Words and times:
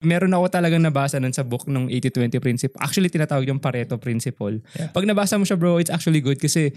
Meron 0.00 0.32
ako 0.32 0.48
talagang 0.48 0.80
nabasa 0.80 1.20
nun 1.20 1.36
sa 1.36 1.44
book 1.44 1.68
ng 1.68 1.92
80-20 1.92 2.40
principle. 2.40 2.80
Actually, 2.80 3.12
tinatawag 3.12 3.44
yung 3.44 3.60
Pareto 3.60 4.00
principle. 4.00 4.64
Yeah. 4.72 4.88
Pag 4.96 5.04
nabasa 5.04 5.36
mo 5.36 5.44
siya 5.44 5.60
bro, 5.60 5.76
it's 5.76 5.92
actually 5.92 6.24
good 6.24 6.40
kasi 6.40 6.72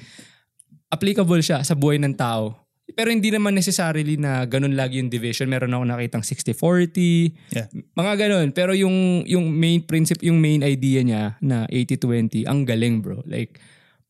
applicable 0.92 1.40
siya 1.40 1.64
sa 1.64 1.72
buhay 1.72 2.04
ng 2.04 2.20
tao. 2.20 2.60
Pero 2.84 3.16
hindi 3.16 3.32
naman 3.32 3.56
necessarily 3.56 4.20
na 4.20 4.44
ganun 4.44 4.76
lagi 4.76 5.00
yung 5.00 5.08
division. 5.08 5.48
Meron 5.48 5.72
ako 5.72 5.84
nakitang 5.88 6.20
60-40, 6.20 7.32
Yeah. 7.56 7.72
mga 7.96 8.14
ganun. 8.28 8.48
Pero 8.52 8.76
yung, 8.76 9.24
yung 9.24 9.48
main 9.56 9.88
principle, 9.88 10.28
yung 10.28 10.44
main 10.44 10.60
idea 10.60 11.00
niya 11.00 11.24
na 11.40 11.64
80-20, 11.72 12.44
ang 12.44 12.68
galing 12.68 13.00
bro. 13.00 13.24
Like, 13.24 13.56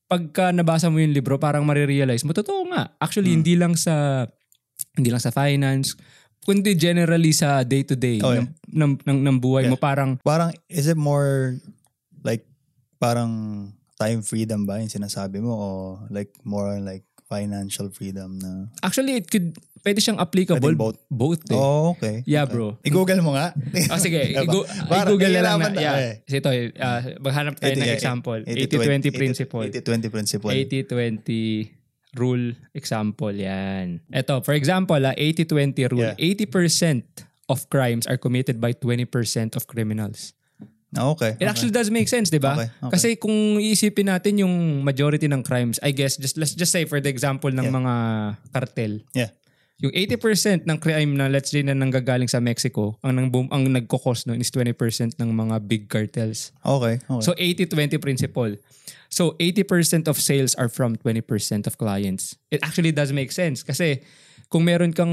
pagka 0.09 0.49
nabasa 0.49 0.89
mo 0.89 0.97
yung 0.97 1.13
libro, 1.13 1.37
parang 1.37 1.69
marirealize 1.69 2.25
mo, 2.25 2.33
totoo 2.33 2.65
nga. 2.73 2.97
Actually, 2.97 3.37
Hmm. 3.37 3.45
hindi 3.45 3.53
lang 3.61 3.73
sa 3.77 4.25
hindi 4.97 5.09
lang 5.13 5.21
sa 5.21 5.29
finance, 5.33 5.93
kundi 6.43 6.75
generally 6.75 7.31
sa 7.31 7.63
day-to-day 7.63 8.19
Oh, 8.19 8.31
yeah. 8.31 8.43
ng, 8.43 8.47
ng, 8.69 8.91
ng, 9.01 9.19
ng 9.23 9.37
buhay 9.37 9.65
mo. 9.65 9.75
Yeah. 9.75 9.81
Parang, 9.81 10.09
Parang, 10.19 10.49
is 10.67 10.85
it 10.85 10.95
more 10.95 11.55
like, 12.19 12.43
parang 12.97 13.31
time 13.95 14.21
freedom 14.21 14.63
ba 14.63 14.77
yung 14.77 14.87
sinasabi 14.87 15.39
mo? 15.39 15.51
O 15.51 15.67
like, 16.09 16.31
more 16.43 16.77
like 16.77 17.03
financial 17.25 17.89
freedom 17.89 18.37
na? 18.37 18.67
actually, 18.79 19.17
it 19.17 19.25
could, 19.25 19.55
pwede 19.81 19.97
siyang 19.97 20.15
applicable. 20.17 20.75
Both. 20.75 20.99
Both 21.09 21.43
eh. 21.49 21.57
Oh, 21.57 21.91
okay. 21.91 22.21
Yeah, 22.23 22.45
Okay. 22.45 22.53
bro. 22.53 22.77
I-google 22.83 23.19
mo 23.19 23.33
nga. 23.33 23.51
Ah, 23.89 23.97
sige, 23.97 24.21
Diba? 24.29 24.43
i-go- 24.43 24.67
Parang 24.85 25.09
i-google 25.09 25.33
na 25.33 25.41
lang 25.41 25.57
na. 25.57 25.65
nahihirapan 25.65 25.81
Yeah. 25.81 25.97
eh. 25.97 26.15
Kasi 26.21 26.35
ito, 26.37 26.49
uh, 26.77 26.99
maghanap 27.19 27.53
tayo 27.57 27.73
ng 27.73 27.83
80, 27.83 27.97
example. 27.97 28.39
80-20 28.45 29.09
80-20 29.09 29.11
principle. 29.11 29.65
80-20 29.65 30.13
principle. 30.13 30.51
80-20 30.53 31.82
rule 32.13 32.53
example 32.73 33.33
yan. 33.33 34.01
Ito, 34.13 34.41
for 34.45 34.53
example, 34.53 35.01
ah, 35.01 35.15
80-20 35.17 35.89
rule. 35.91 36.13
Yeah. 36.13 36.35
80% 36.45 37.25
of 37.49 37.67
crimes 37.69 38.05
are 38.07 38.17
committed 38.17 38.61
by 38.61 38.73
20% 38.73 39.57
of 39.57 39.65
criminals. 39.67 40.33
Ah, 40.93 41.09
okay. 41.09 41.33
It 41.41 41.49
actually 41.49 41.73
does 41.73 41.89
make 41.89 42.05
sense, 42.05 42.29
di 42.29 42.37
ba? 42.37 42.53
Okay, 42.53 42.69
okay. 42.69 42.91
Kasi 42.93 43.07
kung 43.17 43.57
iisipin 43.57 44.13
natin 44.13 44.45
yung 44.45 44.85
majority 44.85 45.25
ng 45.25 45.41
crimes, 45.41 45.81
I 45.81 45.89
guess, 45.89 46.21
just 46.21 46.37
let's 46.37 46.53
just 46.53 46.69
say 46.69 46.85
for 46.85 47.01
the 47.01 47.09
example 47.09 47.49
ng 47.49 47.65
Yeah. 47.65 47.77
mga 47.81 47.93
cartel, 48.53 48.93
Yeah. 49.17 49.33
Yung 49.83 49.91
80% 49.91 50.63
ng 50.63 50.77
crime 50.79 51.11
na 51.19 51.27
let's 51.27 51.51
say 51.51 51.59
na 51.59 51.75
nanggagaling 51.75 52.31
sa 52.31 52.39
Mexico, 52.39 52.95
ang 53.03 53.19
nang 53.19 53.27
ang 53.51 53.67
nagkokos 53.67 54.23
nun 54.31 54.39
is 54.39 54.47
20% 54.47 55.19
ng 55.19 55.29
mga 55.35 55.55
big 55.67 55.91
cartels. 55.91 56.55
Okay. 56.63 57.03
okay. 57.03 57.19
So 57.19 57.35
80-20 57.35 57.99
principle. 57.99 58.55
So 59.11 59.35
80% 59.43 60.07
of 60.07 60.15
sales 60.23 60.55
are 60.55 60.71
from 60.71 60.95
20% 60.95 61.67
of 61.67 61.75
clients. 61.75 62.39
It 62.47 62.63
actually 62.63 62.95
does 62.95 63.11
make 63.11 63.35
sense 63.35 63.59
kasi 63.59 63.99
kung 64.47 64.63
meron 64.63 64.95
kang 64.95 65.11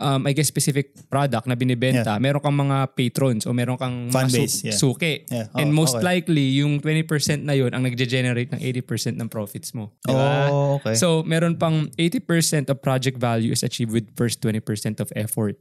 um, 0.00 0.26
I 0.26 0.32
guess 0.32 0.48
specific 0.48 0.96
product 1.12 1.44
na 1.46 1.54
binibenta, 1.54 2.16
meron 2.16 2.40
kang 2.40 2.56
mga 2.56 2.96
patrons 2.96 3.44
o 3.44 3.52
meron 3.52 3.76
kang 3.76 4.08
Fan 4.08 4.26
mga 4.26 4.30
su- 4.32 4.40
base, 4.40 4.56
yeah. 4.64 4.76
suki. 4.76 5.14
Yeah. 5.28 5.46
Oh, 5.52 5.60
And 5.60 5.68
most 5.76 6.00
okay. 6.00 6.24
likely, 6.24 6.56
yung 6.58 6.80
20% 6.80 7.44
na 7.44 7.52
yun 7.52 7.70
ang 7.76 7.84
nagge-generate 7.84 8.50
ng 8.56 8.60
80% 8.60 9.20
ng 9.20 9.28
profits 9.28 9.76
mo. 9.76 9.92
Di 10.02 10.16
ba? 10.16 10.48
Oh, 10.48 10.80
okay. 10.80 10.96
So, 10.96 11.22
meron 11.22 11.60
pang 11.60 11.92
80% 11.94 12.72
of 12.72 12.80
project 12.80 13.20
value 13.20 13.52
is 13.52 13.62
achieved 13.62 13.92
with 13.92 14.08
first 14.16 14.40
20% 14.40 14.98
of 14.98 15.12
effort. 15.14 15.60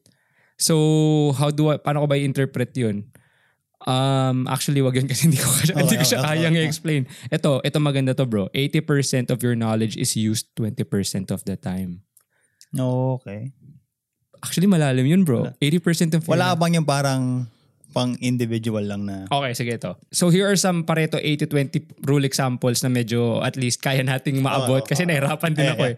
So, 0.55 1.35
how 1.35 1.51
do 1.51 1.75
I, 1.75 1.77
paano 1.77 2.03
ko 2.03 2.07
ba 2.07 2.15
i-interpret 2.15 2.71
yun? 2.79 3.11
Um, 3.87 4.43
actually, 4.51 4.83
wag 4.83 4.99
yun 4.99 5.07
kasi 5.07 5.31
hindi 5.31 5.39
ko, 5.43 5.47
hindi 5.71 5.95
ko 5.95 6.03
siya 6.03 6.19
okay, 6.19 6.27
kayang 6.35 6.55
okay. 6.55 6.63
i-explain. 6.67 7.01
Ito, 7.31 7.63
ito 7.63 7.77
maganda 7.79 8.11
to 8.15 8.27
bro. 8.27 8.51
80% 8.51 9.31
of 9.31 9.39
your 9.43 9.55
knowledge 9.55 9.95
is 9.95 10.15
used 10.19 10.51
20% 10.59 11.31
of 11.31 11.43
the 11.47 11.55
time. 11.55 12.03
Okay. 12.75 13.49
Actually, 14.39 14.67
malalim 14.67 15.05
yun 15.07 15.23
bro. 15.23 15.51
80% 15.59 16.15
of 16.15 16.23
your 16.23 16.31
Wala 16.35 16.55
bang 16.55 16.79
yung 16.79 16.87
parang 16.87 17.47
pang 17.89 18.13
individual 18.21 18.85
lang 18.85 19.09
na 19.09 19.25
Okay, 19.27 19.51
sige 19.57 19.71
ito. 19.73 19.97
So 20.13 20.29
here 20.29 20.45
are 20.45 20.55
some 20.55 20.85
Pareto 20.85 21.17
80-20 21.17 22.05
rule 22.05 22.21
examples 22.21 22.85
na 22.85 22.89
medyo 22.89 23.41
at 23.41 23.57
least 23.57 23.81
kaya 23.81 24.05
nating 24.05 24.45
maabot 24.45 24.85
Oo, 24.85 24.87
kasi 24.87 25.03
oo. 25.03 25.09
nahirapan 25.09 25.51
din 25.57 25.66
Eh, 25.66 25.73
ako 25.73 25.83
eh. 25.89 25.95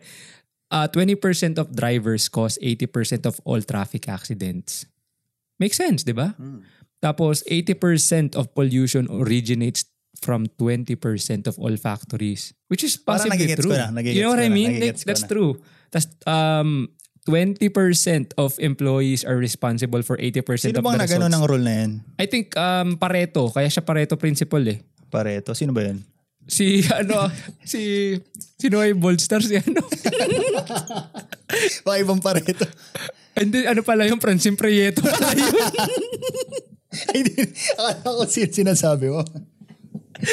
Uh, 0.71 0.87
20% 0.87 1.59
of 1.59 1.67
drivers 1.75 2.31
cause 2.31 2.55
80% 2.63 3.27
of 3.27 3.35
all 3.43 3.59
traffic 3.59 4.07
accidents. 4.07 4.87
Makes 5.59 5.75
sense, 5.75 6.07
di 6.07 6.15
ba? 6.15 6.31
Hmm. 6.39 6.63
Tapos 7.03 7.43
80% 7.43 8.39
of 8.39 8.55
pollution 8.55 9.11
originates 9.11 9.83
from 10.15 10.47
20% 10.55 10.95
of 11.49 11.59
all 11.59 11.75
factories. 11.75 12.55
Which 12.71 12.87
is 12.87 12.95
possibly 12.95 13.51
true. 13.51 13.73
ko 13.73 13.91
na, 13.91 13.99
you 13.99 14.23
know 14.23 14.31
what 14.31 14.39
I 14.39 14.47
mean? 14.47 14.79
Like, 14.79 14.95
that's 15.03 15.27
na. 15.27 15.29
true. 15.29 15.59
Tapos 15.91 16.07
um, 16.23 16.87
20% 17.21 17.61
of 18.35 18.57
employees 18.57 19.21
are 19.21 19.37
responsible 19.37 20.01
for 20.01 20.17
80% 20.17 20.41
Sino 20.73 20.81
of 20.81 20.85
bang 20.85 20.97
the 20.97 21.05
nagano 21.05 21.29
results. 21.29 21.35
ng 21.37 21.43
rule 21.45 21.61
na 21.61 21.73
yan? 21.85 21.91
I 22.17 22.25
think 22.25 22.57
um, 22.57 22.97
Pareto, 22.97 23.53
kaya 23.53 23.69
siya 23.69 23.85
Pareto 23.85 24.17
principle 24.17 24.65
eh. 24.65 24.81
Pareto. 25.07 25.53
Sino 25.53 25.69
ba 25.69 25.85
yun? 25.85 26.01
Si 26.49 26.81
ano, 26.99 27.29
si 27.61 28.17
sino 28.57 28.81
ay 28.81 28.97
Boldstar 28.97 29.45
si 29.45 29.53
ano? 29.53 29.85
Baka 31.85 31.97
ibang 32.01 32.17
Pareto. 32.17 32.65
Hindi 33.37 33.69
ano 33.69 33.85
pala 33.85 34.09
yung 34.09 34.17
Francine 34.17 34.57
Prieto 34.57 35.05
pala 35.05 35.29
yun. 35.37 35.53
Hindi. 37.15 37.37
Akala 37.77 38.17
ko 38.19 38.25
sin- 38.27 38.51
sinasabi 38.51 39.07
mo. 39.07 39.21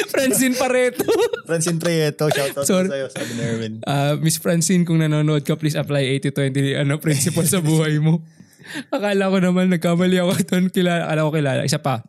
Francine 0.09 0.55
Pareto. 0.55 1.05
Francine 1.49 1.79
Prieto. 1.81 2.29
Shoutout 2.29 2.65
Sorry. 2.65 2.87
Sorry. 2.87 2.89
sa'yo, 2.89 3.07
sabi 3.09 3.31
ni 3.35 3.43
Erwin. 3.43 3.73
Ah, 3.83 4.13
Miss 4.15 4.37
Francine, 4.37 4.85
kung 4.85 5.01
nanonood 5.01 5.43
ka, 5.43 5.57
please 5.57 5.75
apply 5.75 6.05
80-20 6.21 6.81
ano, 6.81 7.01
principle 7.01 7.45
sa 7.45 7.59
buhay 7.59 7.97
mo. 7.97 8.21
Akala 8.95 9.33
ko 9.33 9.37
naman 9.41 9.73
nagkamali 9.73 10.21
ako 10.21 10.33
doon. 10.45 10.63
Kilala, 10.69 11.09
akala 11.09 11.25
ko 11.25 11.31
kilala. 11.33 11.61
Isa 11.65 11.81
pa. 11.81 12.05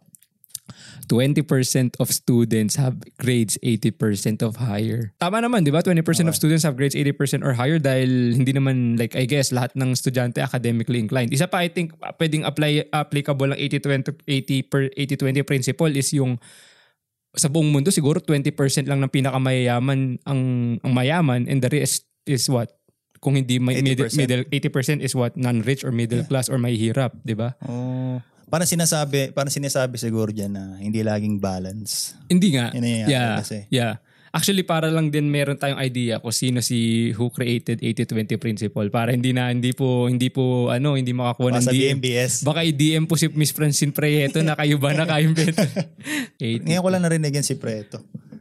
20% 1.11 1.99
of 1.99 2.07
students 2.15 2.79
have 2.79 3.03
grades 3.19 3.59
80% 3.67 4.47
of 4.47 4.63
higher. 4.63 5.11
Tama 5.19 5.43
naman, 5.43 5.67
di 5.67 5.75
ba? 5.75 5.83
20% 5.83 6.07
of 6.31 6.39
students 6.39 6.63
have 6.63 6.79
grades 6.79 6.95
80% 6.95 7.43
or 7.43 7.59
higher 7.59 7.83
dahil 7.83 8.39
hindi 8.39 8.55
naman, 8.55 8.95
like, 8.95 9.19
I 9.19 9.27
guess, 9.27 9.51
lahat 9.51 9.75
ng 9.75 9.91
estudyante 9.91 10.39
academically 10.39 11.03
inclined. 11.03 11.35
Isa 11.35 11.51
pa, 11.51 11.67
I 11.67 11.69
think, 11.75 11.99
uh, 11.99 12.15
pwedeng 12.15 12.47
apply, 12.47 12.87
applicable 12.95 13.51
ng 13.51 13.59
80-20 13.59 14.23
80 14.23 14.71
per 14.71 14.83
80-20 14.95 15.43
principle 15.43 15.91
is 15.91 16.15
yung 16.15 16.39
sa 17.35 17.47
buong 17.47 17.71
mundo 17.71 17.95
siguro 17.95 18.19
20% 18.19 18.91
lang 18.91 18.99
ng 18.99 19.13
pinakamayaman 19.13 20.19
ang 20.27 20.41
ang 20.83 20.93
mayaman 20.93 21.47
and 21.47 21.63
the 21.63 21.71
rest 21.71 22.07
is 22.27 22.51
what 22.51 22.75
kung 23.21 23.37
hindi 23.37 23.61
may 23.61 23.85
middle, 23.85 24.09
80%. 24.09 24.17
middle 24.17 24.43
80% 24.49 25.05
is 25.05 25.13
what 25.13 25.37
non-rich 25.37 25.85
or 25.85 25.93
middle 25.93 26.25
class 26.25 26.49
or 26.49 26.57
may 26.57 26.75
hirap, 26.75 27.13
'di 27.21 27.37
ba? 27.37 27.55
Oh. 27.69 28.19
Parang 28.51 28.67
sinasabi, 28.67 29.31
parang 29.31 29.55
sinasabi 29.55 29.95
siguro 29.95 30.35
dyan 30.35 30.51
na 30.51 30.75
hindi 30.83 31.07
laging 31.07 31.39
balance. 31.39 32.19
Hindi 32.27 32.59
nga. 32.59 32.75
Nangyayari 32.75 33.13
yeah. 33.15 33.39
kasi. 33.39 33.59
Yeah. 33.71 34.03
Actually 34.31 34.63
para 34.63 34.87
lang 34.89 35.11
din 35.11 35.27
meron 35.27 35.59
tayong 35.59 35.83
idea 35.83 36.23
kung 36.23 36.31
sino 36.31 36.63
si 36.63 37.11
who 37.13 37.29
created 37.29 37.83
80-20 37.83 38.39
principle 38.39 38.87
para 38.87 39.11
hindi 39.11 39.35
na 39.35 39.51
hindi 39.51 39.75
po 39.75 40.07
hindi 40.07 40.31
po 40.31 40.71
ano 40.71 40.95
hindi 40.95 41.11
makakuha 41.11 41.59
ng 41.59 41.67
Baka 41.67 41.75
DM. 41.75 41.99
BMBS. 41.99 42.33
Baka 42.47 42.61
i-DM 42.63 43.05
po 43.05 43.19
si 43.19 43.27
Miss 43.35 43.51
Francine 43.51 43.91
Prieto 43.91 44.39
na 44.41 44.55
kayo 44.55 44.79
ba 44.79 44.95
na 44.95 45.03
kaimbento. 45.03 45.59
80 46.39 46.63
Ngayon 46.67 46.79
ko 46.79 46.89
lang 46.89 47.03
narinig 47.03 47.35
yan 47.35 47.43
si 47.43 47.59
Preto. 47.59 47.99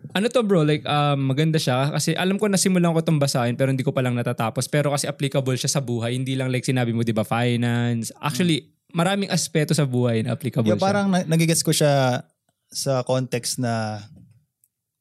Ano 0.09 0.25
to 0.25 0.41
bro, 0.41 0.61
like 0.61 0.81
um, 0.85 1.29
maganda 1.29 1.57
siya 1.57 1.89
kasi 1.89 2.13
alam 2.13 2.37
ko 2.37 2.45
nasimulan 2.45 2.93
ko 2.93 3.01
itong 3.01 3.17
basahin 3.17 3.53
pero 3.53 3.69
hindi 3.69 3.81
ko 3.81 3.89
pa 3.89 4.01
lang 4.01 4.13
natatapos. 4.13 4.65
Pero 4.65 4.89
kasi 4.89 5.05
applicable 5.05 5.53
siya 5.53 5.69
sa 5.69 5.81
buhay. 5.81 6.13
Hindi 6.13 6.33
lang 6.33 6.49
like 6.49 6.65
sinabi 6.65 6.93
mo, 6.93 7.05
di 7.05 7.13
ba, 7.13 7.21
finance. 7.21 8.09
Actually, 8.17 8.73
maraming 8.89 9.29
aspeto 9.29 9.73
sa 9.73 9.85
buhay 9.85 10.25
na 10.25 10.33
applicable 10.33 10.65
Yung 10.65 10.81
siya. 10.81 10.85
parang 10.85 11.13
na- 11.13 11.25
nagigets 11.25 11.61
ko 11.61 11.69
siya 11.69 12.25
sa 12.69 13.05
context 13.05 13.61
na 13.61 14.01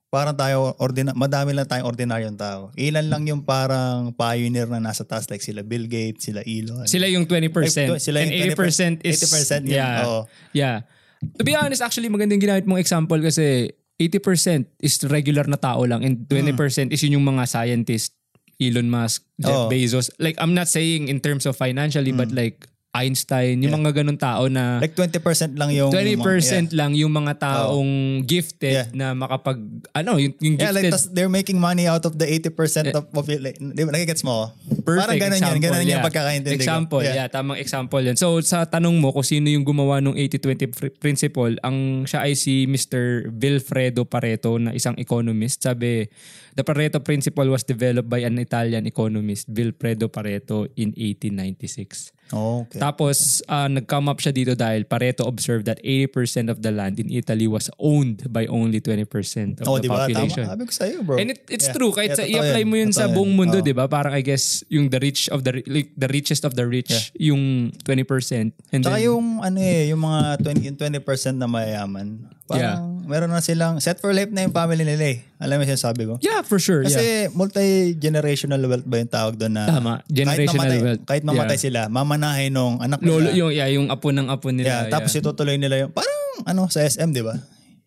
parang 0.08 0.32
tayo, 0.32 0.72
ordina- 0.80 1.12
madami 1.12 1.52
lang 1.52 1.68
tayong 1.68 1.84
ordinaryong 1.84 2.38
tao. 2.40 2.72
Ilan 2.80 3.06
lang 3.12 3.22
yung 3.28 3.44
parang 3.44 4.16
pioneer 4.16 4.64
na 4.64 4.80
nasa 4.80 5.04
taas 5.04 5.28
like 5.28 5.44
sila 5.44 5.60
Bill 5.60 5.84
Gates, 5.84 6.28
sila 6.28 6.40
Elon. 6.48 6.88
Sila 6.88 7.04
yung 7.12 7.28
20%. 7.28 7.52
Like, 7.52 8.00
sila 8.00 8.24
and 8.24 8.32
yung 8.32 8.56
80% 8.56 9.04
is... 9.04 9.20
80% 9.20 9.68
yun. 9.68 9.76
Yeah. 9.76 10.08
Oo. 10.08 10.20
Yeah. 10.56 10.88
To 11.36 11.44
be 11.44 11.52
honest, 11.52 11.84
actually 11.84 12.08
magandang 12.08 12.40
ginamit 12.40 12.64
mong 12.64 12.80
example 12.80 13.20
kasi 13.20 13.68
80% 14.00 14.80
is 14.80 14.96
regular 15.12 15.44
na 15.44 15.60
tao 15.60 15.84
lang 15.84 16.00
and 16.00 16.24
20% 16.24 16.56
is 16.88 17.00
yun 17.04 17.20
yung 17.20 17.28
mga 17.28 17.44
scientist. 17.44 18.16
Elon 18.58 18.90
Musk, 18.90 19.22
Jeff 19.38 19.54
Oo. 19.54 19.70
Bezos. 19.70 20.10
Like, 20.18 20.34
I'm 20.42 20.50
not 20.50 20.66
saying 20.66 21.06
in 21.06 21.22
terms 21.22 21.46
of 21.46 21.54
financially, 21.54 22.10
but 22.10 22.34
like 22.34 22.66
Einstein, 22.98 23.62
yung 23.62 23.78
mga 23.78 24.02
ganun 24.02 24.18
tao 24.18 24.50
na... 24.50 24.82
Like 24.82 24.98
20% 24.98 25.54
lang 25.54 25.70
yung... 25.70 25.90
20% 25.94 26.18
yeah. 26.18 26.62
lang 26.74 26.90
yung 26.98 27.12
mga 27.14 27.32
taong 27.38 28.22
gifted 28.26 28.66
Yeah. 28.68 28.86
na 28.92 29.16
makapag 29.16 29.58
ano 29.96 30.20
yung, 30.20 30.34
yung 30.42 30.54
Yeah, 30.60 30.74
like 30.74 30.90
gifted 30.90 31.14
they're 31.14 31.32
making 31.32 31.56
money 31.56 31.86
out 31.86 32.04
of 32.04 32.18
the 32.18 32.26
80% 32.26 32.92
of 32.92 33.08
population. 33.10 33.72
Di 33.72 33.86
ba? 33.86 33.94
Nagigets 33.94 34.26
mo? 34.26 34.52
Perfect 34.88 35.04
Parang 35.04 35.20
ganun 35.20 35.36
example, 35.36 35.60
Ganun 35.60 35.84
yung 35.84 35.90
yeah. 35.92 36.06
pagkakaintindi 36.08 36.56
ko. 36.56 36.62
Example, 36.64 37.02
yeah. 37.04 37.28
tamang 37.28 37.58
example 37.60 38.00
yan. 38.00 38.16
So 38.16 38.40
sa 38.40 38.64
tanong 38.64 38.96
mo 38.96 39.12
kung 39.12 39.26
sino 39.26 39.52
yung 39.52 39.62
gumawa 39.62 40.00
ng 40.00 40.16
80-20 40.16 40.72
pr- 40.72 40.94
principle, 40.96 41.54
ang 41.60 42.08
siya 42.08 42.24
ay 42.24 42.32
si 42.32 42.64
Mr. 42.64 43.28
Vilfredo 43.28 44.08
Pareto 44.08 44.56
na 44.56 44.72
isang 44.72 44.96
economist. 44.96 45.60
Sabi, 45.60 46.08
the 46.56 46.64
Pareto 46.64 46.98
principle 46.98 47.52
was 47.52 47.62
developed 47.62 48.08
by 48.08 48.24
an 48.24 48.40
Italian 48.40 48.88
economist, 48.88 49.46
Vilfredo 49.46 50.08
Pareto 50.08 50.66
in 50.74 50.96
1896. 50.96 52.16
Okay. 52.28 52.76
Tapos, 52.76 53.40
uh, 53.48 53.72
nag-come 53.72 54.12
up 54.12 54.20
siya 54.20 54.36
dito 54.36 54.52
dahil 54.52 54.84
Pareto 54.84 55.24
observed 55.24 55.64
that 55.64 55.80
80% 55.80 56.52
of 56.52 56.60
the 56.60 56.68
land 56.68 57.00
in 57.00 57.08
Italy 57.08 57.48
was 57.48 57.72
owned 57.80 58.28
by 58.28 58.44
only 58.52 58.84
20% 58.84 59.64
of 59.64 59.64
oh, 59.64 59.80
the 59.80 59.88
diba? 59.88 59.96
population. 59.96 60.44
Tama. 60.44 60.52
Sabi 60.52 60.62
ko 60.68 60.72
sa'yo, 60.76 60.98
bro. 61.08 61.16
And 61.16 61.32
it, 61.32 61.40
it's 61.48 61.72
Yeah. 61.72 61.76
true. 61.80 61.88
Kahit 61.88 62.12
Yeah, 62.12 62.20
sa, 62.20 62.24
i-apply 62.28 62.62
yan. 62.64 62.68
mo 62.68 62.74
yun 62.76 62.92
sa 62.92 63.08
buong 63.08 63.32
yan. 63.32 63.38
mundo, 63.40 63.56
Oo. 63.60 63.64
di 63.64 63.72
ba? 63.72 63.88
Parang 63.88 64.12
I 64.12 64.20
guess, 64.20 64.60
yung 64.78 64.88
the 64.88 64.96
rich 64.96 65.26
of 65.28 65.42
the, 65.42 65.60
like, 65.66 65.90
the 65.92 66.06
richest 66.06 66.42
of 66.42 66.54
the 66.54 66.62
rich, 66.62 67.10
yung 67.14 67.74
20%. 67.82 68.54
And 68.70 68.80
Tsaka 68.80 68.96
then, 68.96 69.06
yung 69.06 69.42
ano 69.42 69.58
eh, 69.58 69.90
yung 69.90 70.00
mga 70.00 70.20
20, 70.40 70.68
yung 70.70 70.78
20% 70.78 71.02
na 71.34 71.44
mayayaman. 71.44 72.06
Parang 72.46 73.04
meron 73.04 73.28
na 73.28 73.42
silang 73.42 73.76
set 73.76 73.98
for 73.98 74.08
life 74.10 74.30
na 74.30 74.40
yung 74.40 74.52
family 74.52 74.80
nila 74.80 75.04
eh. 75.12 75.18
Alam 75.36 75.60
mo 75.60 75.64
siya 75.64 75.76
sabi 75.76 76.06
ko? 76.06 76.16
yeah, 76.20 76.40
for 76.40 76.56
sure. 76.56 76.80
yeah. 76.80 76.88
Kasi 76.88 77.04
multi-generational 77.30 78.60
wealth 78.62 78.84
ba 78.84 78.96
yung 78.96 79.10
tawag 79.10 79.34
doon 79.36 79.52
na 79.52 79.64
Tama. 79.66 79.92
Generational 80.06 80.48
kahit 80.48 80.56
mamatay, 80.56 80.78
wealth. 80.80 81.02
Kahit 81.04 81.24
mamatay 81.24 81.48
Yeah. 81.50 81.64
sila, 81.68 81.80
mamanahin 81.88 82.50
nung 82.50 82.76
anak 82.78 82.98
nila. 83.00 83.12
Lolo, 83.12 83.28
yung, 83.32 83.50
yeah, 83.52 83.68
yung 83.68 83.86
apo 83.88 84.08
ng 84.08 84.28
apo 84.28 84.48
nila. 84.48 84.66
yeah, 84.66 84.82
tapos 84.88 85.12
yeah. 85.12 85.20
itutuloy 85.20 85.56
nila 85.56 85.74
yung, 85.82 85.92
parang 85.92 86.22
ano, 86.44 86.68
sa 86.68 86.80
SM, 86.80 87.10
di 87.10 87.20
ba? 87.20 87.36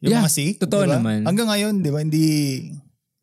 Yung 0.02 0.12
Yeah, 0.12 0.22
mga 0.22 0.30
C, 0.30 0.38
totoo 0.58 0.84
di 0.84 0.90
ba? 0.90 0.98
naman. 0.98 1.26
Hanggang 1.26 1.48
ngayon, 1.48 1.74
di 1.80 1.90
ba, 1.90 2.00
hindi, 2.02 2.26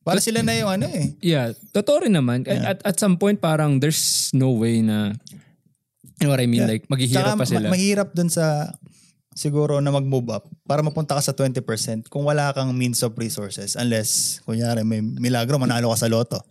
para 0.05 0.21
sila 0.23 0.41
na 0.41 0.56
yung 0.56 0.71
ano 0.71 0.87
eh. 0.89 1.12
Yeah, 1.21 1.53
totoo 1.71 2.09
rin 2.09 2.15
naman. 2.17 2.49
At, 2.49 2.81
at 2.81 2.97
some 2.97 3.21
point, 3.21 3.39
parang 3.39 3.77
there's 3.77 4.33
no 4.33 4.56
way 4.56 4.81
na, 4.81 5.12
you 6.19 6.25
know 6.25 6.33
what 6.33 6.41
I 6.41 6.49
mean? 6.49 6.65
Yeah. 6.65 6.73
Like, 6.79 6.89
maghihirap 6.89 7.37
Tsaka 7.37 7.41
pa 7.41 7.45
sila. 7.45 7.67
ma- 7.69 7.75
mahirap 7.77 8.09
dun 8.17 8.33
sa 8.33 8.73
siguro 9.39 9.79
na 9.79 9.95
mag-move 9.95 10.35
up 10.35 10.50
para 10.67 10.83
mapunta 10.83 11.15
ka 11.15 11.23
sa 11.23 11.31
20% 11.31 12.11
kung 12.11 12.27
wala 12.27 12.50
kang 12.50 12.75
means 12.75 13.06
of 13.06 13.15
resources 13.15 13.79
unless 13.79 14.43
kunyari 14.43 14.83
may 14.83 14.99
milagro 14.99 15.62
manalo 15.62 15.95
ka 15.95 16.03
sa 16.03 16.11
loto. 16.11 16.43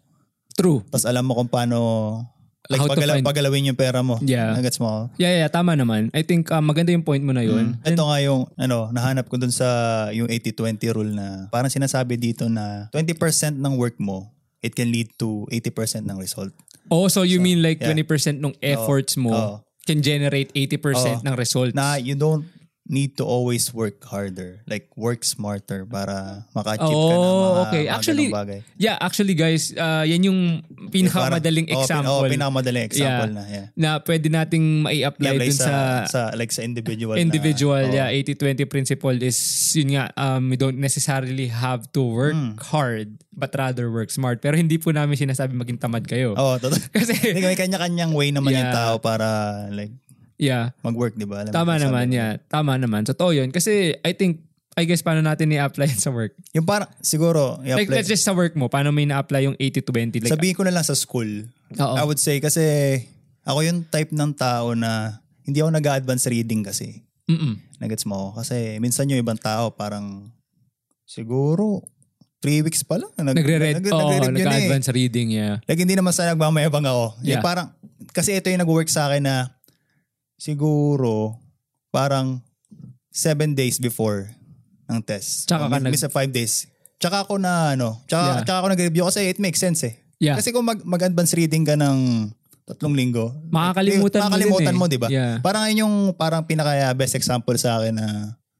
True. 0.55 0.87
Tapos 0.87 1.03
alam 1.03 1.27
mo 1.27 1.35
kung 1.35 1.51
paano 1.51 1.77
like 2.67 2.79
How 2.83 2.87
to 2.87 2.93
pagala- 2.95 3.15
find- 3.19 3.27
pagalawin 3.27 3.69
yung 3.71 3.79
pera 3.79 4.03
mo. 4.03 4.19
Yeah. 4.19 4.55
Nagets 4.55 4.79
mo? 4.79 5.07
Yeah, 5.15 5.43
yeah, 5.43 5.49
tama 5.49 5.75
naman. 5.75 6.11
I 6.11 6.23
think 6.23 6.51
uh, 6.51 6.63
maganda 6.63 6.91
yung 6.91 7.03
point 7.03 7.23
mo 7.23 7.31
na 7.31 7.43
yun. 7.43 7.79
Ito 7.83 8.03
nga 8.03 8.17
yung 8.19 8.47
ano, 8.59 8.91
nahanap 8.91 9.31
ko 9.31 9.39
dun 9.39 9.51
sa 9.51 9.67
yung 10.11 10.27
80-20 10.27 10.95
rule 10.95 11.11
na 11.15 11.47
parang 11.49 11.71
sinasabi 11.71 12.19
dito 12.19 12.51
na 12.51 12.91
20% 12.91 13.55
ng 13.55 13.73
work 13.79 13.99
mo 13.99 14.31
it 14.61 14.73
can 14.73 14.89
lead 14.89 15.07
to 15.21 15.45
80% 15.53 16.05
ng 16.09 16.17
result. 16.17 16.51
Oh, 16.89 17.07
so 17.07 17.21
you 17.23 17.39
mean 17.39 17.61
like 17.61 17.79
yeah. 17.79 17.91
20% 17.91 18.39
ng 18.39 18.55
efforts 18.63 19.19
mo 19.19 19.31
Oo. 19.31 19.55
can 19.85 19.99
generate 19.99 20.51
80% 20.55 20.79
Oo. 20.95 21.23
ng 21.23 21.33
results? 21.35 21.75
Na 21.75 21.95
you 21.99 22.15
don't 22.15 22.47
need 22.87 23.13
to 23.13 23.23
always 23.23 23.69
work 23.69 23.99
harder. 24.01 24.63
Like 24.63 24.87
work 24.95 25.21
smarter 25.21 25.83
para 25.83 26.47
maka-achieve 26.55 26.87
ka 26.87 27.13
ng 27.13 27.19
Oh, 27.19 27.35
mga, 27.35 27.63
okay. 27.67 27.83
mga 27.83 27.91
Actually, 27.91 28.27
bagay. 28.31 28.59
yeah, 28.79 28.95
actually 28.97 29.35
guys, 29.35 29.75
uh, 29.75 30.01
yan 30.01 30.23
yung 30.23 30.63
pinakamadaling 30.87 31.67
Parang- 31.67 31.75
oh, 31.75 31.83
pin- 31.83 31.83
example 31.83 32.15
Oh, 32.15 32.31
pinakamadaling 32.31 32.85
example 32.87 33.29
Yeah. 33.29 33.37
na. 33.37 33.43
Yeah. 33.45 33.65
na 33.75 33.89
pwede 33.99 34.27
nating 34.27 34.65
mai-apply 34.81 35.35
Yeah, 35.35 35.43
dun 35.43 35.51
sa, 35.51 35.67
sa, 35.67 35.75
sa, 36.07 36.21
like 36.33 36.49
sa 36.49 36.63
individual 36.63 37.19
individual. 37.19 37.83
na, 37.91 37.91
oh, 37.91 37.99
yeah, 38.07 38.09
80-20 38.09 38.63
principle 38.65 39.17
is 39.19 39.35
yun 39.75 39.91
nga, 39.93 40.07
um, 40.15 40.47
we 40.47 40.55
don't 40.55 40.79
necessarily 40.79 41.51
have 41.51 41.91
to 41.91 41.99
work 41.99 42.33
Hmm. 42.33 42.55
hard 42.71 43.19
but 43.35 43.51
rather 43.53 43.91
work 43.91 44.09
smart. 44.09 44.39
Pero 44.39 44.55
hindi 44.55 44.79
po 44.79 44.89
namin 44.89 45.13
sinasabi 45.13 45.53
maging 45.53 45.77
tamad 45.77 46.07
kayo. 46.07 46.33
Oh, 46.33 46.55
totoo. 46.55 46.79
Kasi, 46.95 47.13
may 47.35 47.53
kanya-kanyang 47.53 48.15
way 48.15 48.31
naman 48.31 48.55
yung 48.55 48.71
Yeah. 48.71 48.73
tao 48.73 48.93
para 48.97 49.27
like 49.69 49.91
yeah, 50.37 50.71
mag-work, 50.81 51.13
di 51.13 51.25
ba? 51.25 51.41
Alam 51.41 51.49
mo 51.49 51.55
tama 51.55 51.73
naman, 51.77 52.05
ko. 52.07 52.15
yeah. 52.15 52.31
Tama 52.47 52.73
naman. 52.77 53.01
Totoo 53.03 53.29
yun. 53.31 53.49
Kasi 53.49 53.97
I 53.99 54.13
think, 54.13 54.45
I 54.73 54.85
guess 54.85 55.01
paano 55.01 55.19
natin 55.19 55.49
i-apply 55.49 55.89
sa 55.97 56.09
work? 56.09 56.37
Yung 56.53 56.63
parang, 56.63 56.87
siguro, 57.01 57.57
Like, 57.59 57.89
i-apply- 57.89 57.97
let's 57.97 58.07
just 58.07 58.21
sa 58.21 58.31
work 58.31 58.53
mo, 58.53 58.69
paano 58.69 58.89
may 58.89 59.05
na-apply 59.05 59.41
yung 59.43 59.57
80-20? 59.57 60.21
Like, 60.21 60.31
sabihin 60.31 60.53
ko 60.53 60.63
na 60.63 60.71
lang 60.71 60.85
sa 60.85 60.93
school. 60.93 61.49
Oo. 61.73 61.95
I 61.97 62.03
would 62.03 62.21
say, 62.21 62.37
kasi 62.37 62.61
ako 63.41 63.59
yung 63.61 63.83
type 63.83 64.13
ng 64.13 64.31
tao 64.33 64.73
na 64.73 65.17
hindi 65.41 65.59
ako 65.59 65.73
nag-advance 65.73 66.29
reading 66.29 66.61
kasi. 66.61 67.01
mm 67.25 67.81
Nagets 67.81 68.05
mo 68.05 68.17
ako? 68.33 68.41
Kasi 68.41 68.77
minsan 68.77 69.05
yung 69.05 69.17
ibang 69.17 69.37
tao 69.37 69.69
parang 69.69 70.33
siguro 71.05 71.81
three 72.37 72.61
weeks 72.61 72.81
pa 72.81 72.97
lang. 72.97 73.09
Nag, 73.15 73.33
Nagre-read, 73.33 73.81
nag- 73.81 73.89
oo, 73.89 73.97
nagre-read 73.97 74.33
yun 74.33 74.37
eh. 74.37 74.45
nag-advance 74.45 74.87
reading, 74.93 75.27
yeah. 75.33 75.57
Like 75.65 75.77
hindi 75.77 75.97
naman 75.97 76.13
sa 76.13 76.29
nagmamayabang 76.29 76.85
ako. 76.85 77.17
Yeah. 77.21 77.37
Yung 77.37 77.45
parang, 77.45 77.73
kasi 78.13 78.37
ito 78.37 78.49
yung 78.49 78.61
nag-work 78.61 78.89
sa 78.89 79.09
akin 79.09 79.25
na 79.25 79.35
siguro 80.37 81.35
parang 81.89 82.39
seven 83.09 83.51
days 83.51 83.75
before 83.75 84.29
ng 84.87 85.01
test. 85.01 85.45
Tsaka 85.45 85.65
ka 85.65 85.73
min- 85.73 85.83
nag- 85.83 85.91
minsan 85.91 86.07
five 86.07 86.29
days. 86.29 86.69
Tsaka 86.97 87.27
ako 87.27 87.37
na 87.37 87.73
ano, 87.73 88.01
tsaka, 88.05 88.23
Yeah. 88.23 88.45
tsaka 88.45 88.57
ako 88.57 88.67
nag-review 88.71 89.03
kasi 89.05 89.27
it 89.27 89.37
makes 89.37 89.59
sense 89.59 89.83
eh. 89.83 89.97
Yeah. 90.17 90.33
Kasi 90.33 90.49
kung 90.49 90.63
mag, 90.63 90.81
mag-advance 90.81 91.33
reading 91.33 91.61
ka 91.61 91.75
ng 91.75 92.29
tatlong 92.63 92.93
linggo, 92.93 93.33
Makakalimutan 93.47 94.17
mo 94.17 94.25
makakalimutan 94.25 94.73
eh. 94.73 94.77
mo, 94.77 94.85
di 94.87 94.97
ba? 94.97 95.07
Yeah. 95.07 95.37
Parang 95.39 95.65
yun 95.67 95.83
yung 95.83 95.95
parang 96.13 96.41
pinaka 96.41 96.73
best 96.93 97.13
example 97.13 97.53
sa 97.55 97.77
akin 97.77 97.93
na, 97.93 98.07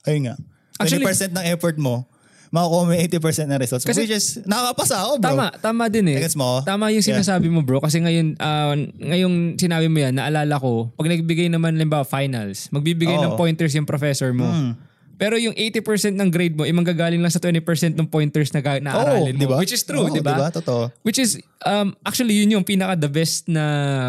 ayun 0.03 0.29
nga, 0.29 0.35
20% 0.77 1.01
Actually- 1.01 1.33
ng 1.33 1.45
effort 1.49 1.77
mo, 1.77 2.05
makukuha 2.49 2.81
mo 2.81 2.91
yung 2.91 3.03
80% 3.03 3.19
ng 3.45 3.57
results. 3.57 3.83
Kasi- 3.83 4.01
Which 4.01 4.11
is, 4.11 4.39
nakakapasa 4.43 4.95
ako, 4.99 5.13
bro. 5.17 5.29
Tama, 5.29 5.45
tama 5.57 5.83
din 5.87 6.07
eh. 6.07 6.19
Gets 6.19 6.35
mo? 6.35 6.61
Tama 6.61 6.89
yung 6.89 6.99
Yeah. 6.99 7.15
sinasabi 7.15 7.47
mo 7.47 7.59
bro 7.59 7.77
kasi 7.77 7.97
ngayon 7.97 8.35
ah, 8.37 8.73
ngayong 8.97 9.35
sinabi 9.55 9.85
mo 9.85 9.99
yan 9.99 10.13
naalala 10.13 10.55
ko 10.55 10.91
pag 10.93 11.07
nagbigay 11.07 11.47
naman 11.47 11.75
limbawa 11.75 12.03
finals 12.03 12.67
magbibigay 12.69 13.15
ng 13.15 13.33
Oo. 13.33 13.37
pointers 13.37 13.71
yung 13.71 13.83
professor 13.83 14.31
mo 14.31 14.45
Hmm. 14.45 14.73
pero 15.13 15.33
yung 15.35 15.53
80% 15.53 16.13
ng 16.13 16.29
grade 16.29 16.53
mo 16.53 16.61
ay 16.61 16.71
manggagaling 16.71 17.17
lang 17.17 17.27
sa 17.27 17.37
20% 17.37 17.63
ng 17.91 18.05
pointers 18.05 18.51
na 18.51 18.59
ga- 18.59 18.77
naaralin 18.77 19.33
Oo, 19.33 19.39
di 19.39 19.45
mo 19.45 19.51
ba? 19.51 19.57
which 19.57 19.71
is 19.71 19.81
true 19.81 20.07
di 20.07 20.19
ba 20.19 20.47
Totoo. 20.49 20.89
which 21.01 21.17
is 21.17 21.37
um 21.63 21.95
actually 22.01 22.35
yun 22.35 22.51
yung 22.51 22.63
pinaka 22.63 22.95
the 22.95 23.09
best 23.09 23.45
na 23.47 23.63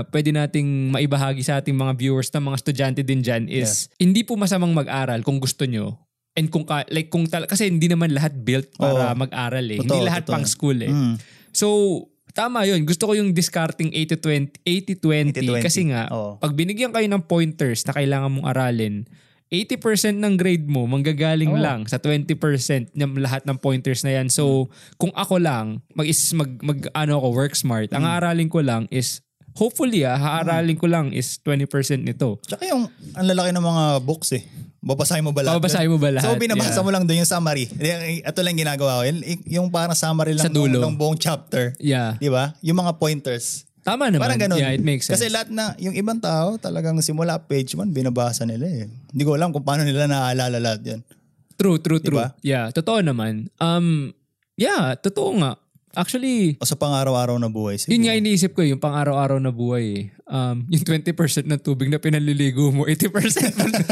pwede 0.07 0.31
nating 0.31 0.67
maibahagi 0.91 1.41
sa 1.41 1.57
ating 1.57 1.73
mga 1.73 1.93
viewers 1.95 2.29
na 2.29 2.41
mga 2.41 2.57
estudyante 2.57 3.01
din 3.01 3.19
dyan 3.19 3.47
is 3.47 3.89
hindi 3.97 4.21
po 4.21 4.35
masamang 4.35 4.71
mag-aral 4.71 5.21
kung 5.21 5.37
gusto 5.37 5.65
nyo 5.65 5.97
and 6.39 6.49
kung 6.49 6.63
ka, 6.63 6.87
like 6.89 7.09
kung 7.09 7.27
tal- 7.27 7.45
kasi 7.45 7.67
hindi 7.67 7.87
naman 7.87 8.09
lahat 8.09 8.39
built 8.39 8.71
para 8.73 9.11
Oo. 9.11 9.19
mag-aral 9.19 9.67
eh 9.67 9.77
Totoo, 9.77 9.87
hindi 9.91 9.99
lahat 10.01 10.23
totoo. 10.23 10.33
pang 10.33 10.47
school 10.47 10.79
eh 10.79 10.89
Mm. 10.89 11.15
So, 11.51 11.67
tama 12.31 12.63
yun. 12.63 12.87
Gusto 12.87 13.11
ko 13.11 13.13
yung 13.13 13.35
discarding 13.35 13.91
80-20, 13.91 14.63
80-20 14.63 15.43
80-20. 15.43 15.59
kasi 15.61 15.91
nga, 15.91 16.07
Oo. 16.09 16.39
pag 16.39 16.55
binigyan 16.55 16.95
kayo 16.95 17.05
ng 17.05 17.25
pointers 17.25 17.83
na 17.83 17.93
kailangan 17.93 18.31
mong 18.31 18.47
aralin, 18.47 19.03
80% 19.49 19.81
ng 20.15 20.37
grade 20.37 20.65
mo 20.65 20.85
manggagaling 20.85 21.51
Oo. 21.51 21.59
lang 21.59 21.83
sa 21.85 21.97
20% 21.97 22.37
ng 22.93 23.11
lahat 23.17 23.43
ng 23.43 23.57
pointers 23.57 24.05
na 24.05 24.13
yan. 24.13 24.29
So, 24.29 24.69
kung 24.95 25.11
ako 25.11 25.41
lang, 25.41 25.81
mag, 25.91 26.05
is, 26.05 26.21
mag, 26.31 26.53
mag 26.61 26.79
ano 26.93 27.17
ako, 27.17 27.29
work 27.35 27.55
smart, 27.55 27.91
ang 27.91 28.05
Hmm. 28.05 28.13
aaralin 28.13 28.47
ko 28.47 28.61
lang 28.61 28.87
is, 28.89 29.25
hopefully 29.59 30.07
ah, 30.07 30.15
haaralin 30.15 30.79
ko 30.79 30.87
lang 30.87 31.11
is 31.11 31.43
20% 31.43 31.67
nito. 32.01 32.39
Tsaka 32.47 32.63
yung, 32.71 32.87
ang 33.13 33.27
lalaki 33.27 33.51
ng 33.51 33.65
mga 33.65 33.85
books 34.07 34.31
eh. 34.39 34.47
Babasahin 34.79 35.27
mo 35.27 35.35
ba 35.35 35.43
lahat? 35.43 35.59
Babasahin 35.59 35.91
mo 35.91 35.99
ba 35.99 36.15
lahat? 36.15 36.23
So, 36.23 36.39
binabasa 36.39 36.79
Yeah. 36.79 36.87
mo 36.87 36.91
lang 36.95 37.03
doon 37.03 37.19
yung 37.21 37.29
summary. 37.29 37.67
Ito 38.23 38.39
lang 38.47 38.55
ginagawa 38.55 39.03
ko. 39.03 39.11
Yung, 39.51 39.67
parang 39.75 39.99
summary 39.99 40.39
lang 40.39 40.47
Sa 40.47 40.55
dulo. 40.55 40.79
Ng, 40.79 40.95
ng 40.95 40.97
buong 40.97 41.19
chapter. 41.19 41.75
Yeah. 41.83 42.15
Di 42.17 42.31
ba? 42.31 42.55
Yung 42.63 42.79
mga 42.79 42.95
pointers. 42.95 43.67
Tama 43.83 44.07
naman. 44.07 44.23
Parang 44.23 44.39
ganun. 44.39 44.63
Yeah, 44.63 44.71
it 44.71 44.85
makes 44.87 45.11
sense. 45.11 45.19
Kasi 45.19 45.35
lahat 45.35 45.51
na, 45.51 45.75
yung 45.83 45.99
ibang 45.99 46.23
tao, 46.23 46.55
talagang 46.63 46.95
simula 47.03 47.43
page 47.43 47.75
1, 47.75 47.91
binabasa 47.91 48.47
nila 48.47 48.71
eh. 48.71 48.87
Hindi 48.87 49.23
ko 49.27 49.35
alam 49.35 49.51
kung 49.51 49.67
paano 49.67 49.83
nila 49.83 50.07
naaalala 50.07 50.63
lahat 50.63 50.81
yan. 50.87 51.01
true, 51.59 51.83
true, 51.83 51.99
true. 51.99 52.15
Diba? 52.15 52.31
Yeah, 52.47 52.71
totoo 52.71 53.03
naman. 53.03 53.51
Um, 53.59 54.15
yeah, 54.55 54.95
totoo 54.95 55.43
nga. 55.43 55.59
Actually, 55.99 56.55
O 56.63 56.67
sa 56.69 56.79
pang-araw-araw 56.79 57.43
na 57.43 57.51
buhay. 57.51 57.75
Siguro. 57.75 57.99
Yun 57.99 58.03
nga 58.07 58.15
iniisip 58.15 58.55
ko, 58.55 58.63
yung 58.63 58.79
pang-araw-araw 58.79 59.43
na 59.43 59.51
buhay 59.51 59.85
eh. 59.91 60.05
Um, 60.31 60.63
yung 60.71 60.87
20% 60.87 61.11
ng 61.51 61.59
tubig 61.59 61.91
na 61.91 61.99
pinaliligo 61.99 62.71
mo, 62.71 62.87
80% 62.87 63.59
mo 63.59 63.67
na. 63.67 63.83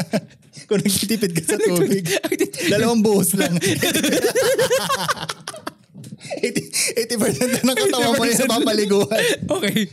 Kung 0.70 0.78
nagtitipid 0.86 1.34
ka 1.34 1.42
sa 1.42 1.58
tubig, 1.58 2.06
dalawang 2.72 3.02
buhos 3.02 3.34
lang. 3.34 3.58
80, 6.26 7.06
80% 7.06 7.54
na 7.54 7.60
ng 7.62 7.78
katawan 7.86 8.14
mo 8.18 8.24
yung 8.26 8.38
sa 8.38 8.50
papaliguan. 8.50 9.22
okay. 9.46 9.86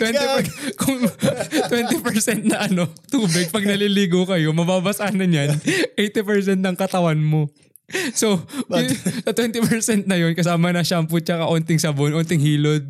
20 0.00 0.80
kung 0.80 1.00
20% 1.00 2.48
na 2.48 2.68
ano, 2.68 2.88
tubig, 3.08 3.48
pag 3.52 3.64
naliligo 3.64 4.24
kayo, 4.24 4.52
mababasa 4.56 5.12
na 5.12 5.28
niyan, 5.28 5.56
80% 5.96 6.60
ng 6.60 6.76
katawan 6.76 7.20
mo. 7.20 7.52
So, 8.14 8.40
sa 9.26 9.32
20% 9.32 10.08
na 10.08 10.16
yun, 10.16 10.32
kasama 10.32 10.72
na 10.72 10.80
shampoo 10.80 11.20
tsaka 11.20 11.44
onting 11.44 11.76
sabon, 11.76 12.14
onting 12.14 12.40
hilod. 12.40 12.84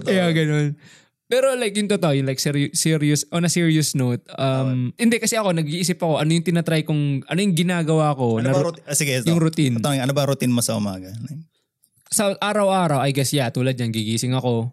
Kaya 0.00 0.30
ganun. 0.30 0.78
Pero 1.26 1.58
like 1.58 1.74
yung 1.74 1.90
totoo, 1.90 2.14
yung 2.14 2.24
like 2.24 2.38
seri- 2.38 2.70
serious, 2.70 3.26
on 3.34 3.42
a 3.42 3.50
serious 3.50 3.98
note, 3.98 4.22
um, 4.38 4.94
hindi 4.94 5.18
kasi 5.18 5.34
ako, 5.34 5.50
nag-iisip 5.50 5.98
ako, 5.98 6.22
ano 6.22 6.30
yung 6.30 6.46
tinatry 6.46 6.86
kong, 6.86 7.26
ano 7.26 7.38
yung 7.42 7.54
ginagawa 7.58 8.14
ko. 8.14 8.38
Ano 8.38 8.46
na 8.46 8.54
ba 8.54 8.62
ru- 8.62 8.70
routine? 8.70 8.86
Ah, 8.86 8.94
sige, 8.94 9.12
ito. 9.18 9.26
yung 9.26 9.42
routine. 9.42 9.74
Ito, 9.76 9.90
ano 9.90 10.14
ba 10.14 10.22
routine 10.24 10.54
mo 10.54 10.62
sa 10.62 10.78
umaga? 10.78 11.10
sa 12.06 12.38
araw-araw, 12.38 13.02
I 13.02 13.10
guess, 13.10 13.34
yeah, 13.34 13.50
tulad 13.50 13.74
yan, 13.74 13.90
gigising 13.90 14.30
ako, 14.30 14.70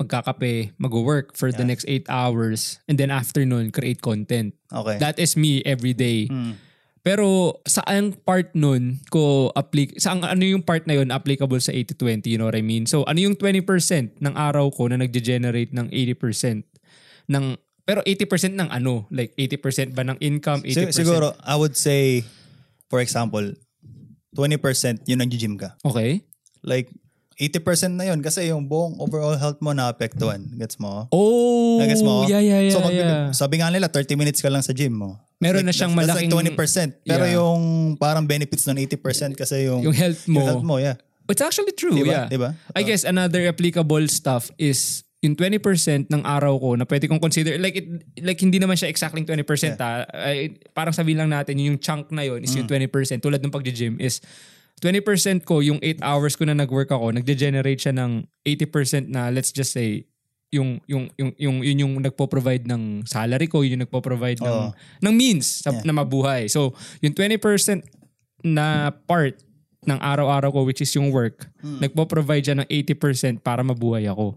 magkakape, 0.00 0.72
mag-work 0.80 1.36
for 1.36 1.52
the 1.52 1.60
Yeah. 1.60 1.68
next 1.68 1.84
8 1.84 2.08
hours, 2.08 2.80
and 2.88 2.96
then 2.96 3.12
afternoon, 3.12 3.68
create 3.68 4.00
content. 4.00 4.56
Okay. 4.72 4.96
That 4.96 5.20
is 5.20 5.36
me 5.36 5.60
every 5.68 5.92
day. 5.92 6.24
Hmm. 6.26 6.56
Pero 7.00 7.56
saan 7.64 8.12
part 8.12 8.52
nun 8.52 9.00
ko 9.08 9.48
applic 9.56 9.96
sa 9.96 10.12
ano 10.12 10.44
yung 10.44 10.60
part 10.60 10.84
na 10.84 11.00
yun 11.00 11.08
applicable 11.08 11.56
sa 11.56 11.72
80-20, 11.72 12.28
you 12.28 12.36
know 12.36 12.44
what 12.44 12.58
I 12.58 12.60
mean? 12.60 12.84
So 12.84 13.08
ano 13.08 13.24
yung 13.24 13.40
20% 13.40 13.64
ng 14.20 14.34
araw 14.36 14.68
ko 14.68 14.92
na 14.92 15.00
nagge-generate 15.00 15.72
ng 15.72 15.88
80% 15.88 16.64
ng 17.30 17.44
Pero 17.90 18.06
80% 18.06 18.54
ng 18.54 18.70
ano? 18.70 19.10
Like 19.10 19.34
80% 19.34 19.98
ba 19.98 20.06
ng 20.06 20.22
income? 20.22 20.62
80%? 20.62 20.94
Si- 20.94 21.02
siguro, 21.02 21.34
I 21.42 21.58
would 21.58 21.74
say, 21.74 22.22
for 22.86 23.02
example, 23.02 23.42
20% 24.38 25.10
yun 25.10 25.18
ang 25.18 25.26
gym 25.26 25.58
ka. 25.58 25.74
Okay. 25.82 26.22
Like, 26.62 26.86
80% 27.40 27.96
na 27.96 28.04
yun 28.04 28.20
kasi 28.20 28.46
yung 28.46 28.68
buong 28.68 29.00
overall 29.00 29.32
health 29.32 29.56
mo 29.58 29.72
naapektuhan. 29.72 30.44
Gets 30.52 30.76
mo? 30.76 31.08
Oh, 31.08 31.80
Gets 31.80 32.04
mo? 32.04 32.28
yeah, 32.28 32.36
yeah, 32.36 32.60
yeah. 32.60 32.70
so, 32.70 32.78
pag, 32.78 32.92
yeah. 32.92 33.32
sabi 33.32 33.58
nga 33.58 33.72
nila, 33.72 33.88
30 33.88 34.12
minutes 34.14 34.38
ka 34.38 34.52
lang 34.52 34.60
sa 34.60 34.70
gym 34.70 34.92
mo. 34.92 35.16
Meron 35.40 35.64
Like, 35.64 35.68
na 35.68 35.74
siyang 35.74 35.96
that's- 35.96 36.20
that's 36.20 36.20
malaking- 36.20 36.52
like 36.52 36.52
20%. 36.52 37.00
Pero 37.02 37.24
Yeah. 37.24 37.40
yung 37.40 37.60
parang 37.96 38.28
benefits 38.28 38.68
ng 38.68 38.76
80% 38.76 39.32
kasi 39.34 39.64
yung, 39.64 39.80
Yung 39.82 39.96
health 39.96 40.28
mo. 40.28 40.36
yung 40.36 40.46
health 40.46 40.66
mo, 40.68 40.76
yeah. 40.76 41.00
It's 41.26 41.40
actually 41.40 41.72
true, 41.72 41.96
yeah. 41.96 42.28
Diba? 42.28 42.52
Diba? 42.52 42.76
I 42.76 42.82
guess 42.82 43.02
another 43.02 43.48
applicable 43.48 44.04
stuff 44.06 44.52
is 44.58 45.00
yung 45.20 45.32
20% 45.32 45.62
ng 46.08 46.22
araw 46.22 46.56
ko 46.56 46.74
na 46.74 46.84
pwede 46.84 47.04
kong 47.04 47.20
consider 47.20 47.54
like 47.56 47.76
it, 47.76 47.86
like 48.18 48.36
hindi 48.36 48.56
naman 48.56 48.72
siya 48.74 48.88
exactly 48.88 49.20
20% 49.22 49.76
ah. 49.78 50.04
Ay, 50.10 50.56
parang 50.72 50.90
sabihin 50.90 51.16
lang 51.18 51.30
natin 51.30 51.54
yung 51.56 51.76
chunk 51.76 52.08
na 52.10 52.20
yon 52.20 52.40
is 52.40 52.52
yung 52.52 52.64
Mm. 52.64 52.88
20% 52.88 53.20
tulad 53.20 53.36
ng 53.38 53.48
pagje-gym 53.48 53.96
is 53.96 54.18
20% 54.80 55.44
ko 55.44 55.60
yung 55.60 55.76
8 55.78 56.00
hours 56.00 56.34
ko 56.34 56.44
na 56.44 56.56
nag-work 56.56 56.88
ako 56.88 57.12
nagde-generate 57.12 57.78
siya 57.78 57.92
ng 57.92 58.24
80% 58.42 59.08
na 59.08 59.28
let's 59.28 59.52
just 59.52 59.70
say 59.70 60.08
yung 60.50 60.82
yung 60.90 61.06
yung 61.14 61.30
yung 61.38 61.56
yun 61.62 61.78
yung 61.78 61.94
nagpo-provide 62.02 62.66
ng 62.66 63.06
salary 63.06 63.46
ko, 63.46 63.62
yun 63.62 63.78
yung 63.78 63.84
nagpo-provide 63.86 64.42
ng 64.42 64.50
Oo. 64.50 64.74
ng 64.98 65.14
means 65.14 65.62
sa, 65.62 65.70
Yeah. 65.70 65.86
na 65.86 65.94
mabuhay. 65.94 66.50
So, 66.50 66.74
yung 66.98 67.14
20% 67.14 67.86
na 68.42 68.90
part 68.90 69.38
ng 69.86 69.94
araw-araw 69.96 70.50
ko 70.50 70.60
which 70.66 70.82
is 70.82 70.90
yung 70.90 71.14
work, 71.14 71.46
Hmm. 71.62 71.78
nagpo-provide 71.78 72.42
siya 72.42 72.56
ng 72.58 72.66
80% 72.66 73.38
para 73.38 73.62
mabuhay 73.62 74.10
ako. 74.10 74.34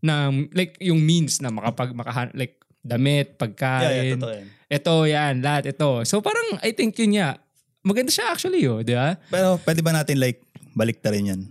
Na 0.00 0.32
like 0.56 0.80
yung 0.80 1.04
means 1.04 1.44
na 1.44 1.52
makapag 1.52 1.92
makahan 1.92 2.32
like 2.32 2.56
damit, 2.80 3.36
Yeah, 3.36 3.36
yeah, 3.36 3.36
pagkain. 3.36 4.12
totoo 4.16 4.32
yan. 4.32 4.46
ito 4.68 4.94
yan, 5.04 5.34
lahat 5.44 5.64
ito. 5.68 5.90
So 6.08 6.24
parang 6.24 6.56
I 6.64 6.72
think 6.72 6.96
yun 6.96 7.12
nga. 7.12 7.36
Maganda 7.86 8.10
siya 8.10 8.34
actually, 8.34 8.66
oh, 8.66 8.82
di 8.82 8.92
ba? 8.92 9.14
Pero 9.30 9.62
pwede 9.62 9.78
ba 9.78 9.94
natin 9.94 10.18
like, 10.18 10.42
balik 10.74 10.98
rin 11.06 11.30
yan? 11.30 11.42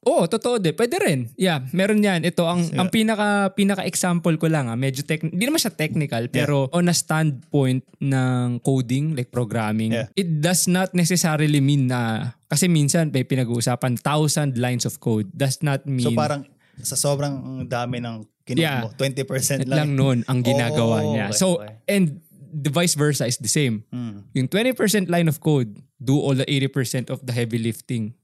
Oo, 0.00 0.24
totoo 0.24 0.56
din. 0.56 0.72
Pwede 0.72 0.96
rin. 0.96 1.28
Yeah, 1.36 1.60
meron 1.76 2.00
yan. 2.00 2.24
Ito, 2.24 2.48
ang, 2.48 2.72
ang 2.72 2.88
pinaka, 2.88 3.52
pinaka-example 3.52 4.40
ko 4.40 4.48
lang, 4.48 4.66
ah, 4.66 4.78
medyo 4.80 5.04
tech, 5.04 5.20
hindi 5.20 5.44
naman 5.44 5.60
siya 5.60 5.76
technical, 5.76 6.24
pero 6.32 6.72
on 6.72 6.88
a 6.88 6.96
standpoint 6.96 7.84
ng 8.00 8.64
coding, 8.64 9.12
like 9.12 9.28
programming, 9.28 9.92
Yeah. 9.92 10.08
it 10.16 10.40
does 10.40 10.64
not 10.64 10.96
necessarily 10.96 11.60
mean 11.60 11.92
na, 11.92 12.32
kasi 12.48 12.64
minsan 12.64 13.12
may 13.12 13.28
pinag-uusapan, 13.28 14.00
thousand 14.00 14.56
lines 14.56 14.88
of 14.88 14.96
code. 14.98 15.28
Does 15.36 15.60
not 15.60 15.84
mean, 15.84 16.08
So 16.08 16.16
parang 16.16 16.48
sa 16.80 16.96
sobrang 16.96 17.68
dami 17.68 18.00
ng 18.00 18.24
kinuha 18.48 18.56
Yeah. 18.56 18.80
mo, 18.80 18.96
20% 18.96 19.68
lang 19.68 19.84
lang. 19.84 19.88
nun 19.92 20.18
ang 20.24 20.40
ginagawa 20.40 20.96
Oh, 21.04 21.12
niya. 21.12 21.28
okay, 21.28 21.36
So, 21.36 21.60
okay. 21.60 21.76
and 21.92 22.24
the 22.52 22.70
vice 22.70 22.94
versa 22.98 23.26
is 23.26 23.38
the 23.38 23.50
same. 23.50 23.86
Hmm. 23.94 24.26
Yung 24.34 24.50
20% 24.50 25.08
line 25.08 25.28
of 25.30 25.40
code, 25.40 25.78
do 26.02 26.18
all 26.18 26.34
the 26.34 26.46
80% 26.46 27.10
of 27.10 27.24
the 27.24 27.32
heavy 27.32 27.58
lifting. 27.58 28.14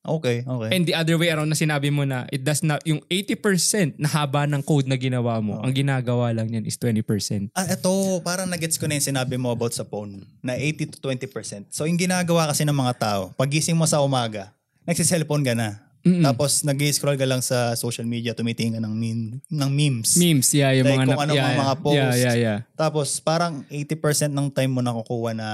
Okay, 0.00 0.40
okay. 0.48 0.70
And 0.72 0.88
the 0.88 0.96
other 0.96 1.20
way 1.20 1.28
around 1.28 1.52
na 1.52 1.58
sinabi 1.58 1.92
mo 1.92 2.08
na 2.08 2.24
it 2.32 2.40
does 2.40 2.64
not, 2.64 2.80
yung 2.88 3.04
80% 3.12 4.00
na 4.00 4.08
haba 4.08 4.48
ng 4.48 4.64
code 4.64 4.88
na 4.88 4.96
ginawa 4.96 5.36
mo, 5.44 5.60
ang 5.60 5.76
ginagawa 5.76 6.32
lang 6.32 6.48
yan 6.48 6.64
is 6.64 6.80
20%. 6.80 7.52
Ah, 7.52 7.68
eto, 7.68 8.16
parang 8.24 8.48
nagets 8.48 8.80
ko 8.80 8.88
na 8.88 8.96
yung 8.96 9.04
sinabi 9.04 9.36
mo 9.36 9.52
about 9.52 9.76
sa 9.76 9.84
phone, 9.84 10.24
na 10.40 10.56
80 10.56 10.96
to 10.96 10.98
20%. 11.04 11.68
So, 11.68 11.84
yung 11.84 12.00
ginagawa 12.00 12.48
kasi 12.48 12.64
ng 12.64 12.72
mga 12.72 12.96
tao, 12.96 13.22
pagising 13.36 13.76
mo 13.76 13.84
sa 13.84 14.00
umaga, 14.00 14.56
nagsiselfone 14.88 15.44
ka 15.44 15.52
na. 15.52 15.89
Mm-mm. 16.00 16.24
Tapos, 16.24 16.64
nag-scroll 16.64 17.20
ka 17.20 17.28
lang 17.28 17.44
sa 17.44 17.76
social 17.76 18.08
media, 18.08 18.32
tumitingin 18.32 18.80
ka 18.80 18.82
ng, 18.82 18.94
meme, 18.96 19.24
ng 19.44 19.70
memes. 19.70 20.16
Memes, 20.16 20.48
yeah, 20.56 20.72
yung 20.72 20.88
Like 20.88 21.04
mga, 21.04 21.08
kung 21.12 21.20
ano 21.20 21.32
yeah, 21.36 21.44
mga 21.44 21.56
mga 21.60 21.74
yeah, 21.74 21.84
posts. 21.84 22.00
Yeah, 22.00 22.14
yeah, 22.16 22.36
yeah. 22.36 22.58
Tapos, 22.72 23.08
parang 23.20 23.68
80% 23.68 24.32
ng 24.32 24.48
time 24.48 24.72
mo 24.72 24.80
nakukuha 24.80 25.36
na 25.36 25.48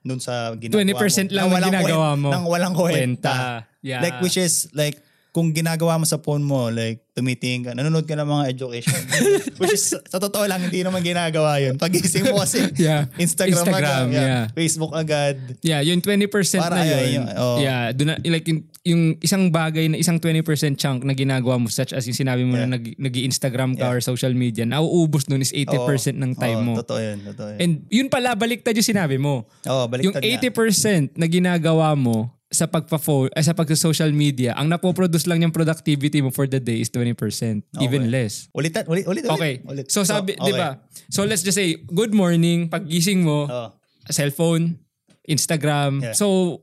dun 0.00 0.20
sa 0.20 0.52
ginagawa 0.56 0.84
20% 0.84 1.28
mo. 1.28 1.36
lang 1.36 1.44
Na 1.44 1.48
ng 1.48 1.52
walang 1.52 1.72
ginagawa 1.72 2.08
mo. 2.16 2.28
Nang 2.28 2.46
walang. 2.48 2.74
Kwenta. 2.76 3.64
Yeah. 3.80 4.04
Like, 4.04 4.20
which 4.20 4.36
is, 4.36 4.68
like, 4.76 5.00
kung 5.30 5.54
ginagawa 5.54 5.94
mo 5.94 6.02
sa 6.02 6.18
phone 6.18 6.42
mo, 6.42 6.68
like, 6.68 7.06
tumitingin 7.14 7.62
ka, 7.62 7.70
nanonood 7.70 8.02
ka 8.02 8.18
ng 8.18 8.26
mga 8.26 8.44
education. 8.50 8.98
which 9.62 9.78
is, 9.78 9.94
sa 9.94 10.18
totoo 10.18 10.42
lang, 10.46 10.58
hindi 10.58 10.82
naman 10.82 11.06
ginagawa 11.06 11.62
yun. 11.62 11.78
Pagising 11.78 12.26
mo 12.26 12.42
kasi, 12.42 12.66
Yeah. 12.80 13.06
Instagram, 13.14 13.62
Instagram, 13.62 14.04
agad, 14.10 14.14
yeah. 14.14 14.44
Facebook 14.50 14.90
agad. 14.90 15.36
Yeah, 15.62 15.80
yung 15.86 16.02
20% 16.02 16.26
Para 16.58 16.82
na 16.82 16.84
yun. 16.86 17.22
yun, 17.22 17.26
oh. 17.38 17.62
Yeah, 17.62 17.94
dun 17.94 18.10
na, 18.10 18.18
like 18.18 18.46
yung, 18.50 18.60
yung 18.82 19.02
isang 19.22 19.54
bagay 19.54 19.86
na 19.86 20.02
isang 20.02 20.18
20% 20.18 20.42
chunk 20.74 21.06
na 21.06 21.14
ginagawa 21.14 21.62
mo 21.62 21.70
such 21.70 21.94
as 21.94 22.10
yung 22.10 22.18
sinabi 22.18 22.42
mo 22.42 22.58
Yeah. 22.58 22.66
na 22.66 22.74
nag, 22.74 22.98
nag-Instagram 22.98 23.78
ka 23.78 23.86
Yeah. 23.86 23.94
or 23.94 24.02
social 24.02 24.34
media, 24.34 24.66
nauubos 24.66 25.30
nun 25.30 25.46
is 25.46 25.54
80% 25.54 26.18
ng 26.18 26.34
time 26.34 26.58
Oo, 26.58 26.66
mo. 26.66 26.74
Totoo 26.82 26.98
yun, 26.98 27.18
totoo 27.22 27.54
yun. 27.54 27.58
And 27.62 27.72
yun 27.86 28.08
pala, 28.10 28.34
baliktad 28.34 28.74
yung 28.74 28.86
sinabi 28.86 29.14
mo. 29.14 29.46
Oo, 29.62 29.86
yung 29.86 29.90
baliktad 30.10 30.22
nga. 30.26 30.42
80% 30.42 31.14
na 31.14 31.26
ginagawa 31.26 31.94
mo 31.94 32.34
sa 32.50 32.66
pagpa-phone, 32.66 33.30
eh, 33.30 33.46
sa 33.46 33.54
pag-social 33.54 34.10
media, 34.10 34.58
ang 34.58 34.66
napoproduce 34.66 35.30
lang 35.30 35.46
yung 35.46 35.54
productivity 35.54 36.18
mo 36.18 36.34
for 36.34 36.50
the 36.50 36.58
day 36.58 36.82
is 36.82 36.90
20%. 36.90 37.62
Even 37.78 38.10
less. 38.10 38.50
Ulitan, 38.50 38.90
ulit, 38.90 39.06
ulit, 39.06 39.22
ulit. 39.22 39.38
Okay. 39.38 39.54
ulit. 39.62 39.86
So 39.86 40.02
sabi, 40.02 40.34
okay. 40.34 40.50
'di 40.50 40.52
ba? 40.58 40.82
So 41.14 41.22
let's 41.22 41.46
just 41.46 41.54
say 41.54 41.78
good 41.86 42.10
morning, 42.10 42.66
paggising 42.66 43.22
mo, 43.22 43.46
Oo. 43.46 43.70
cellphone, 44.10 44.82
Instagram. 45.30 46.02
Yeah. 46.02 46.18
So 46.18 46.58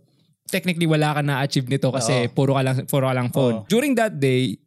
technically 0.51 0.91
wala 0.91 1.15
ka 1.15 1.23
na-achieve 1.23 1.71
nito 1.71 1.87
kasi 1.87 2.27
Oo. 2.27 2.35
puro 2.35 2.59
ka 2.59 2.61
lang 2.67 2.75
puro 2.83 3.07
ka 3.07 3.15
lang 3.15 3.31
phone. 3.31 3.63
Oo. 3.63 3.65
During 3.71 3.95
that 3.95 4.19
day, 4.19 4.59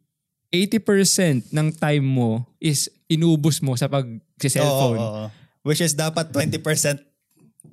80% 0.49 1.53
ng 1.53 1.67
time 1.77 2.03
mo 2.03 2.49
is 2.57 2.89
inubos 3.05 3.61
mo 3.61 3.77
sa 3.77 3.85
pag-cellphone. 3.85 4.97
Oo, 4.97 5.05
oo, 5.05 5.21
oo. 5.21 5.39
Which 5.61 5.85
is 5.85 5.93
dapat 5.93 6.33
20% 6.33 7.10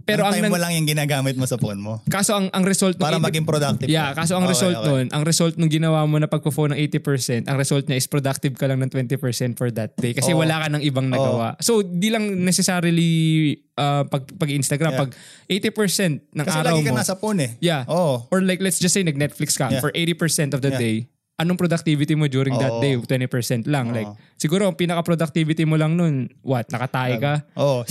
Pero 0.09 0.21
ng 0.21 0.27
ang 0.27 0.35
time 0.35 0.49
mo 0.49 0.57
lang 0.57 0.73
yung 0.73 0.87
ginagamit 0.87 1.37
mo 1.37 1.45
sa 1.45 1.55
phone 1.55 1.77
mo. 1.77 2.01
kaso 2.09 2.33
ang 2.33 2.49
ang 2.49 2.65
result 2.65 2.97
Para 2.97 3.15
80 3.15 3.23
maging 3.23 3.45
productive. 3.45 3.87
Yeah, 3.87 4.11
ka. 4.11 4.25
kaso 4.25 4.35
ang 4.35 4.43
Okay, 4.43 4.57
result 4.57 4.77
okay. 4.77 4.89
nun, 4.89 5.07
ang 5.11 5.23
result 5.23 5.55
nung 5.55 5.69
ginawa 5.69 6.03
mo 6.03 6.17
na 6.17 6.25
pagpo-phone 6.25 6.73
ng 6.73 6.81
80%, 6.83 7.45
ang 7.45 7.57
result 7.57 7.85
niya 7.85 7.97
is 7.97 8.07
productive 8.07 8.55
ka 8.55 8.65
lang 8.65 8.79
ng 8.79 8.89
20% 8.89 9.21
for 9.55 9.69
that 9.71 9.93
day 9.95 10.13
kasi 10.13 10.33
Oo. 10.33 10.41
wala 10.41 10.57
ka 10.59 10.69
ng 10.71 10.83
ibang 10.83 11.07
nagawa. 11.07 11.55
So, 11.59 11.81
di 11.81 12.09
lang 12.09 12.25
necessarily 12.41 13.11
uh, 13.75 14.03
pag 14.05 14.25
pag 14.33 14.49
Instagram 14.49 14.91
Yeah. 14.91 15.03
pag 15.03 15.11
80% 15.47 16.25
ng 16.31 16.43
Kasi 16.43 16.57
araw 16.57 16.73
lagi 16.73 16.83
ka 16.83 16.91
mo. 16.91 16.97
nasa 16.97 17.15
phone 17.15 17.39
eh. 17.41 17.51
Yeah. 17.61 17.85
Oo. 17.87 18.25
Or 18.27 18.41
like 18.41 18.59
let's 18.59 18.79
just 18.79 18.93
say 18.93 19.03
nag-Netflix 19.03 19.55
ka 19.55 19.69
Yeah. 19.69 19.79
for 19.79 19.93
80% 19.93 20.53
of 20.53 20.61
the 20.61 20.71
Yeah. 20.71 20.81
day. 20.81 20.97
Anong 21.39 21.55
productivity 21.55 22.19
mo 22.19 22.27
during 22.27 22.59
that 22.59 22.75
Oo. 22.75 22.83
day? 22.83 22.99
20% 22.99 23.71
lang. 23.71 23.91
Oo. 23.91 23.95
Like 23.95 24.11
siguro 24.35 24.67
ang 24.67 24.75
pinaka-productivity 24.75 25.63
mo 25.63 25.79
lang 25.79 25.95
nun, 25.95 26.27
what? 26.43 26.67
Nakatay 26.67 27.15
ka? 27.17 27.47
Oo. 27.55 27.87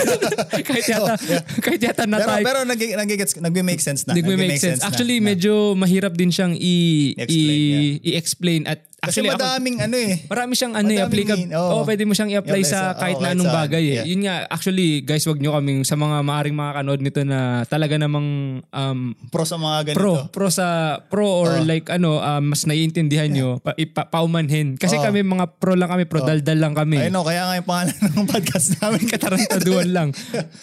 kahit 0.68 0.86
yata 0.88 1.12
kahit 1.60 1.80
yata 1.82 2.02
pero 2.02 2.24
natay 2.24 2.40
pero 2.40 2.58
nag 2.64 2.80
nag-make 2.80 3.28
nagme-make 3.36 3.82
sense 3.84 4.08
na. 4.08 4.16
Nagme-make 4.16 4.56
sense. 4.56 4.80
na. 4.80 4.88
Actually, 4.88 5.20
Na. 5.20 5.28
medyo 5.28 5.76
mahirap 5.76 6.16
din 6.16 6.32
siyang 6.32 6.56
i- 6.56 7.12
I-explain, 7.14 7.68
i- 7.68 8.00
i-explain 8.02 8.60
at 8.64 8.80
kasi 9.06 9.18
actually 9.18 9.30
ako, 9.30 9.38
madaming 9.38 9.76
ano 9.78 9.96
eh. 9.96 10.14
marami 10.24 10.52
siyang 10.52 10.74
ano 10.74 10.90
eh, 10.90 11.00
applicable. 11.00 11.40
mean, 11.40 11.54
oo. 11.54 11.70
Oo, 11.72 11.82
pwede 11.82 12.02
mo 12.02 12.12
siyang 12.12 12.30
i-apply 12.32 12.44
I-apply 12.56 12.62
sa 12.66 12.78
sa- 12.86 12.96
kahit 12.96 13.16
na 13.16 13.28
anong 13.32 13.48
bagay 13.48 13.82
eh. 13.82 13.94
Yeah. 13.94 14.04
Yun 14.06 14.20
nga, 14.22 14.34
actually, 14.46 14.88
guys, 15.00 15.24
wag 15.24 15.36
nyo 15.36 15.52
kaming 15.52 15.82
sa 15.82 15.94
mga 15.94 16.16
maaring 16.20 16.52
makakanood 16.52 17.00
nito 17.00 17.20
na 17.22 17.38
talaga 17.64 17.94
namang 17.94 18.26
um, 18.64 18.98
Pro 19.28 19.42
sa 19.42 19.56
mga 19.56 19.78
ganito. 19.86 19.96
pro 19.96 20.12
pro 20.28 20.48
sa 20.48 20.66
pro 21.02 21.24
or 21.24 21.52
Oo. 21.54 21.64
like 21.64 21.86
ano 21.88 22.18
um, 22.18 22.42
mas 22.46 22.64
naiintindihan 22.64 23.28
nyo 23.28 23.58
pa, 23.58 23.72
ipa, 23.74 24.04
paumanhin 24.04 24.74
kasi 24.74 24.94
Oo. 24.94 25.02
kami 25.02 25.20
mga 25.20 25.46
pro 25.54 25.72
lang 25.72 25.86
kami 25.86 26.04
pro 26.04 26.20
daldal 26.20 26.56
lang 26.56 26.72
kami 26.72 26.98
I 26.98 27.08
know, 27.08 27.22
kaya 27.22 27.44
nga 27.44 27.54
yung 27.54 27.64
pangalan 27.64 27.94
ng 28.14 28.26
podcast 28.26 28.68
namin. 28.76 29.02
katarantaduan 29.06 29.88
lang. 29.88 30.08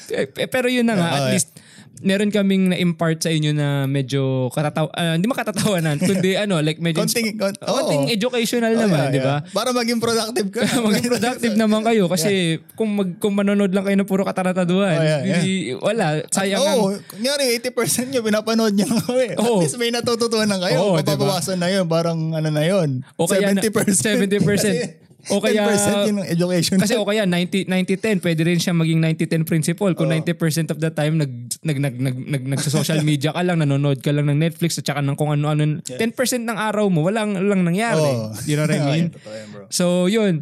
Eh, 0.10 0.28
Pero 0.46 0.68
yun 0.68 0.84
na 0.84 0.94
nga, 0.94 1.08
at 1.10 1.22
Okay. 1.24 1.34
least 1.34 1.50
meron 2.00 2.28
kaming 2.28 2.68
na-impart 2.68 3.20
sa 3.20 3.30
inyo 3.30 3.52
na 3.52 3.86
medyo 3.86 4.50
katataw 4.50 4.90
ah, 4.90 5.14
hindi 5.14 5.24
makatatawanan, 5.26 6.02
kundi 6.04 6.34
ano, 6.34 6.58
like 6.58 6.78
medyo 6.78 7.00
Konting- 7.00 7.36
kon- 7.36 7.54
oo. 7.56 7.70
konting 7.72 8.10
educational 8.10 8.74
Oh, 8.74 8.82
naman, 8.82 9.00
yeah, 9.00 9.14
di 9.14 9.20
ba? 9.20 9.36
yeah. 9.40 9.54
Para 9.54 9.70
maging 9.70 10.00
productive 10.00 10.50
ka. 10.50 10.62
Maging 10.84 11.08
productive 11.08 11.54
naman 11.54 11.82
kayo 11.82 12.08
kasi 12.08 12.34
kung 12.74 12.90
mag, 12.94 13.10
kung 13.18 13.34
manonood 13.34 13.70
lang 13.70 13.84
kayo 13.84 13.96
ng 13.96 14.06
puro 14.06 14.24
katarantaduan, 14.24 14.96
Oh, 14.96 15.00
yeah, 15.00 15.22
yeah. 15.22 15.38
hindi- 15.38 15.78
wala, 15.78 16.06
sayang 16.28 16.60
ang- 16.60 16.82
Oo, 16.82 16.98
kunyari 17.08 17.56
80% 17.56 17.72
nyo 18.10 18.22
pinapanood 18.22 18.74
nyo 18.74 18.88
kami. 18.90 19.28
Oo. 19.38 19.60
At 19.60 19.64
least 19.64 19.78
may 19.78 19.90
natututunan 19.90 20.48
na 20.48 20.58
kayo. 20.58 20.78
Oo, 20.82 20.94
Papabawasan 20.98 21.58
na 21.58 21.68
yun. 21.68 21.86
Parang 21.86 22.18
ano 22.32 22.50
na 22.50 22.64
yun. 22.64 23.06
O 23.16 23.28
kaya 23.28 23.52
na- 23.52 23.62
70%. 23.62 24.24
70%. 24.26 25.03
O 25.30 25.40
kaya- 25.40 25.64
10% 25.70 26.08
yun 26.10 26.16
ng 26.18 26.28
education. 26.28 26.76
Kasi 26.76 26.96
o 26.96 27.04
kaya 27.04 27.24
90 27.24 27.64
90-10 27.64 28.20
pwede 28.20 28.42
rin 28.42 28.58
siya 28.58 28.74
maging 28.74 28.98
90-10 28.98 29.44
principle 29.44 29.94
kung 29.94 30.10
90% 30.10 30.34
of 30.68 30.78
the 30.78 30.90
time 30.90 31.16
nag 31.16 31.32
nag 31.62 31.78
nag 31.78 31.96
nag, 31.96 32.16
nag, 32.18 32.44
nag 32.50 32.60
social 32.60 33.00
media 33.06 33.30
ka 33.30 33.40
lang 33.40 33.60
nanonood 33.60 34.00
ka 34.00 34.10
lang 34.10 34.26
ng 34.26 34.40
Netflix 34.42 34.76
at 34.76 34.86
saka 34.86 35.00
ng 35.00 35.14
kung 35.14 35.30
ano-ano 35.30 35.80
10% 35.80 35.94
ng 36.42 36.58
araw 36.58 36.90
mo 36.90 37.06
walang 37.06 37.38
lang 37.38 37.62
nangyari. 37.62 38.02
Oo. 38.02 38.34
You 38.44 38.58
know 38.58 38.66
what 38.66 38.74
I 38.74 38.82
mean? 38.90 39.06
Totoo 39.12 39.32
yan, 39.32 39.48
bro. 39.54 39.64
So, 39.70 39.86
yun. 40.08 40.34